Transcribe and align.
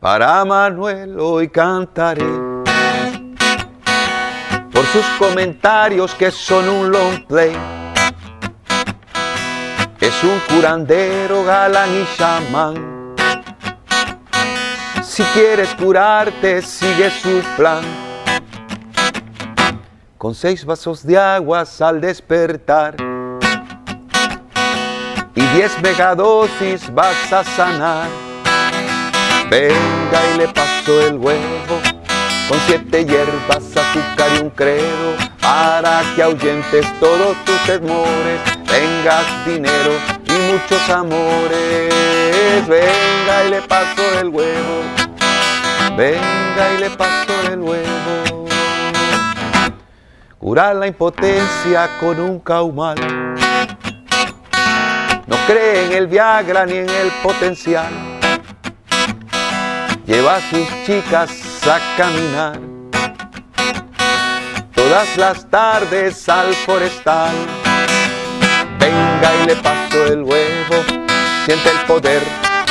Para 0.00 0.44
Manuel 0.44 1.18
hoy 1.18 1.48
cantaré 1.48 2.24
por 4.72 4.84
sus 4.92 5.04
comentarios 5.18 6.14
que 6.14 6.30
son 6.30 6.68
un 6.68 6.92
long 6.92 7.26
play. 7.26 7.56
Es 9.98 10.22
un 10.22 10.38
curandero, 10.48 11.42
galán 11.42 11.90
y 11.90 12.16
chamán. 12.16 13.16
Si 15.02 15.24
quieres 15.34 15.74
curarte, 15.74 16.62
sigue 16.62 17.10
su 17.10 17.42
plan. 17.56 17.82
Con 20.16 20.32
seis 20.32 20.64
vasos 20.64 21.04
de 21.04 21.18
aguas 21.18 21.80
al 21.82 22.00
despertar 22.00 22.94
y 25.34 25.40
diez 25.56 25.76
megadosis 25.82 26.94
vas 26.94 27.32
a 27.32 27.42
sanar. 27.42 28.27
Venga 29.50 30.20
y 30.34 30.38
le 30.38 30.48
paso 30.48 31.00
el 31.06 31.16
huevo 31.16 31.80
con 32.48 32.58
siete 32.66 33.04
hierbas, 33.04 33.64
azúcar 33.76 34.28
y 34.36 34.40
un 34.40 34.50
credo 34.50 35.16
para 35.40 36.02
que 36.14 36.22
ahuyentes 36.22 36.86
todos 37.00 37.34
tus 37.44 37.58
temores, 37.64 38.40
tengas 38.66 39.46
dinero 39.46 39.92
y 40.26 40.52
muchos 40.52 40.90
amores. 40.90 41.94
Venga 42.68 43.44
y 43.46 43.50
le 43.50 43.62
paso 43.62 44.02
el 44.20 44.28
huevo, 44.28 44.82
venga 45.96 46.74
y 46.74 46.80
le 46.80 46.90
paso 46.90 47.32
el 47.50 47.60
huevo. 47.60 48.46
Curar 50.38 50.76
la 50.76 50.86
impotencia 50.86 51.88
con 52.00 52.20
un 52.20 52.38
caumal. 52.40 52.98
No 55.26 55.36
cree 55.46 55.86
en 55.86 55.92
el 55.92 56.06
Viagra 56.06 56.66
ni 56.66 56.76
en 56.76 56.90
el 56.90 57.10
potencial. 57.22 58.17
Lleva 60.08 60.36
a 60.36 60.40
sus 60.40 60.66
chicas 60.86 61.30
a 61.66 61.96
caminar 61.98 62.58
todas 64.74 65.18
las 65.18 65.50
tardes 65.50 66.26
al 66.30 66.54
forestal. 66.54 67.34
Venga 68.78 69.34
y 69.42 69.46
le 69.48 69.56
paso 69.56 70.06
el 70.06 70.22
huevo, 70.22 70.82
siente 71.44 71.70
el 71.70 71.80
poder 71.86 72.22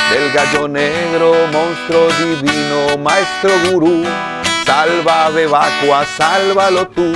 del 0.09 0.31
gallo 0.33 0.67
negro, 0.67 1.35
monstruo 1.53 2.07
divino, 2.17 2.97
maestro 2.97 3.51
gurú. 3.69 4.03
Salva 4.65 5.29
Bebacua, 5.29 6.07
sálvalo 6.17 6.87
tú, 6.87 7.13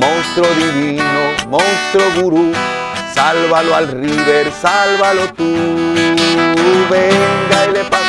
monstruo 0.00 0.48
divino, 0.56 1.34
monstruo 1.50 2.10
gurú. 2.22 2.52
Sálvalo 3.12 3.76
al 3.76 3.88
river, 3.88 4.50
sálvalo 4.58 5.30
tú. 5.34 5.44
Venga 6.88 7.66
y 7.68 7.72
le 7.74 7.84
paso 7.84 7.99